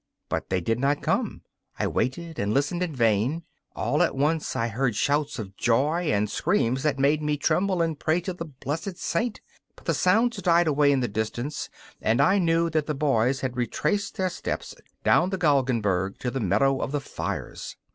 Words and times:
But 0.29 0.49
they 0.49 0.61
did 0.61 0.79
not 0.79 1.03
come. 1.03 1.43
I 1.77 1.85
waited 1.85 2.39
and 2.39 2.55
listened 2.55 2.81
in 2.81 2.95
vain. 2.95 3.43
All 3.75 4.01
at 4.01 4.15
once 4.15 4.55
I 4.55 4.67
heard 4.67 4.95
shouts 4.95 5.37
of 5.37 5.55
joy 5.55 6.05
and 6.11 6.27
screams 6.27 6.81
that 6.81 6.97
made 6.97 7.21
me 7.21 7.37
tremble 7.37 7.83
and 7.83 7.99
pray 7.99 8.19
to 8.21 8.33
the 8.33 8.45
blessed 8.45 8.97
Saint. 8.97 9.41
But 9.75 9.85
the 9.85 9.93
sounds 9.93 10.37
died 10.41 10.65
away 10.65 10.91
in 10.91 11.01
the 11.01 11.07
distance, 11.07 11.69
and 12.01 12.19
I 12.19 12.39
knew 12.39 12.67
that 12.71 12.87
the 12.87 12.95
boys 12.95 13.41
had 13.41 13.55
retraced 13.55 14.15
their 14.17 14.29
steps 14.31 14.73
down 15.03 15.29
the 15.29 15.37
Galgenberg 15.37 16.17
to 16.21 16.31
the 16.31 16.39
meadow 16.39 16.81
of 16.81 16.91
the 16.93 16.99
fires. 17.01 17.77